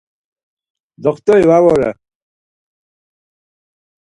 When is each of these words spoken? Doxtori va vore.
Doxtori 1.07 1.47
va 1.51 1.59
vore. 1.67 1.91